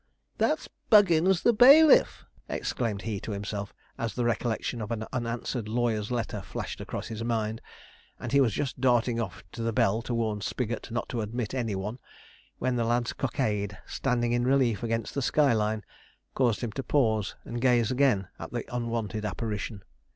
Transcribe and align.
'That's 0.39 0.67
Buggins 0.89 1.43
the 1.43 1.53
bailiff,' 1.53 2.25
exclaimed 2.49 3.03
he 3.03 3.19
to 3.19 3.33
himself, 3.33 3.71
as 3.99 4.15
the 4.15 4.25
recollection 4.25 4.81
of 4.81 4.89
an 4.89 5.05
unanswered 5.13 5.67
lawyer's 5.67 6.09
letter 6.09 6.41
flashed 6.41 6.81
across 6.81 7.05
his 7.09 7.23
mind; 7.23 7.61
and 8.19 8.31
he 8.31 8.41
was 8.41 8.51
just 8.51 8.81
darting 8.81 9.19
off 9.19 9.43
to 9.51 9.61
the 9.61 9.71
bell 9.71 10.01
to 10.01 10.15
warn 10.15 10.41
Spigot 10.41 10.89
not 10.89 11.07
to 11.09 11.21
admit 11.21 11.53
any 11.53 11.75
one, 11.75 11.99
when 12.57 12.77
the 12.77 12.83
lad's 12.83 13.13
cockade, 13.13 13.77
standing 13.85 14.31
in 14.31 14.43
relief 14.43 14.81
against 14.81 15.13
the 15.13 15.21
sky 15.21 15.53
line, 15.53 15.83
caused 16.33 16.61
him 16.61 16.71
to 16.71 16.81
pause 16.81 17.35
and 17.45 17.61
gaze 17.61 17.91
again 17.91 18.27
at 18.39 18.51
the 18.51 18.65
unwonted 18.75 19.23
apparition. 19.23 19.83